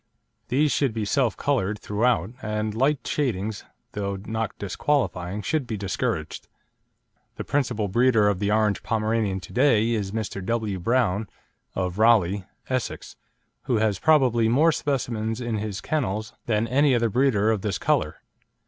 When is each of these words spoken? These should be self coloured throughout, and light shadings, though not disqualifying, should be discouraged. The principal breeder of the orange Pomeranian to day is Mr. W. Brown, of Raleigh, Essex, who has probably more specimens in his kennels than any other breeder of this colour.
These 0.47 0.71
should 0.71 0.95
be 0.95 1.05
self 1.05 1.37
coloured 1.37 1.77
throughout, 1.77 2.31
and 2.41 2.73
light 2.73 3.05
shadings, 3.05 3.65
though 3.91 4.15
not 4.25 4.57
disqualifying, 4.57 5.43
should 5.43 5.67
be 5.67 5.77
discouraged. 5.77 6.47
The 7.35 7.43
principal 7.43 7.87
breeder 7.87 8.27
of 8.27 8.39
the 8.39 8.51
orange 8.51 8.81
Pomeranian 8.81 9.39
to 9.41 9.53
day 9.53 9.91
is 9.91 10.11
Mr. 10.11 10.43
W. 10.43 10.79
Brown, 10.79 11.29
of 11.75 11.99
Raleigh, 11.99 12.45
Essex, 12.67 13.15
who 13.65 13.75
has 13.75 13.99
probably 13.99 14.49
more 14.49 14.71
specimens 14.71 15.39
in 15.39 15.59
his 15.59 15.81
kennels 15.81 16.33
than 16.47 16.67
any 16.67 16.95
other 16.95 17.11
breeder 17.11 17.51
of 17.51 17.61
this 17.61 17.77
colour. 17.77 18.21